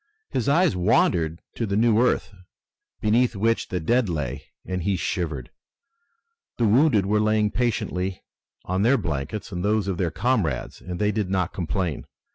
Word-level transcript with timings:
His 0.31 0.49
eyes 0.49 0.75
wandered 0.75 1.43
to 1.53 1.67
the 1.67 1.75
new 1.75 2.01
earth, 2.01 2.33
beneath 3.01 3.35
which 3.35 3.67
the 3.67 3.79
dead 3.79 4.09
lay, 4.09 4.45
and 4.65 4.81
he 4.81 4.95
shivered. 4.95 5.51
The 6.57 6.65
wounded 6.65 7.05
were 7.05 7.19
lying 7.19 7.51
patiently 7.51 8.23
on 8.65 8.81
their 8.81 8.97
blankets 8.97 9.51
and 9.51 9.63
those 9.63 9.87
of 9.87 9.99
their 9.99 10.09
comrades 10.09 10.81
and 10.81 10.97
they 10.97 11.11
did 11.11 11.29
not 11.29 11.53
complain. 11.53 12.07